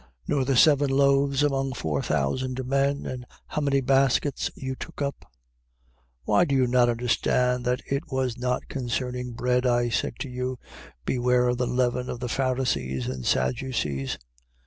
16:10. 0.01 0.07
Nor 0.29 0.45
the 0.45 0.57
seven 0.57 0.89
loaves, 0.89 1.43
among 1.43 1.73
four 1.73 2.01
thousand 2.01 2.65
men, 2.65 3.05
and 3.05 3.23
how 3.49 3.61
many 3.61 3.81
baskets 3.81 4.49
you 4.55 4.75
took 4.75 4.99
up? 4.99 5.13
16:11. 5.17 5.27
Why 6.23 6.43
do 6.43 6.55
you 6.55 6.65
not 6.65 6.89
understand 6.89 7.65
that 7.65 7.81
it 7.87 8.09
was 8.11 8.35
not 8.35 8.67
concerning 8.67 9.33
bread 9.33 9.67
I 9.67 9.89
said 9.89 10.13
to 10.21 10.27
you: 10.29 10.57
Beware 11.05 11.49
of 11.49 11.59
the 11.59 11.67
leaven 11.67 12.09
of 12.09 12.19
the 12.19 12.29
Pharisees 12.29 13.05
and 13.07 13.23
Sadducees? 13.23 14.17